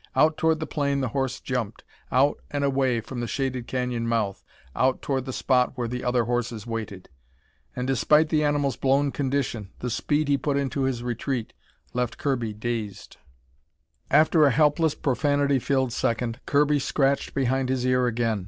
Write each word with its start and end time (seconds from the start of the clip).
Out 0.15 0.35
toward 0.35 0.59
the 0.59 0.65
plain 0.65 1.01
the 1.01 1.09
horse 1.09 1.39
jumped, 1.39 1.83
out 2.11 2.39
and 2.49 2.63
away 2.63 3.01
from 3.01 3.19
the 3.19 3.27
shaded 3.27 3.67
canyon 3.67 4.07
mouth, 4.07 4.43
out 4.75 4.99
toward 5.03 5.25
the 5.25 5.31
spot 5.31 5.77
where 5.77 5.87
other 6.03 6.23
horses 6.23 6.65
waited. 6.65 7.07
And 7.75 7.85
despite 7.85 8.29
the 8.29 8.43
animal's 8.43 8.77
blown 8.77 9.11
condition, 9.11 9.69
the 9.77 9.91
speed 9.91 10.27
he 10.27 10.39
put 10.39 10.57
into 10.57 10.85
his 10.85 11.03
retreat 11.03 11.53
left 11.93 12.17
Kirby 12.17 12.51
dazed. 12.51 13.17
After 14.09 14.43
a 14.43 14.49
helpless, 14.49 14.95
profanity 14.95 15.59
filled 15.59 15.93
second, 15.93 16.39
Kirby 16.47 16.79
scratched 16.79 17.35
behind 17.35 17.69
his 17.69 17.85
ear 17.85 18.07
again. 18.07 18.39